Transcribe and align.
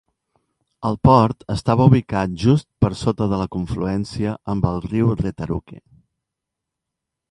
El 0.87 0.95
port 1.07 1.45
estava 1.57 1.87
ubicat 1.91 2.33
just 2.45 2.67
per 2.85 2.91
sota 3.03 3.29
de 3.35 3.41
la 3.45 3.49
confluència 3.59 4.35
amb 4.55 4.69
el 4.75 4.85
riu 4.91 5.17
Retaruke. 5.25 5.83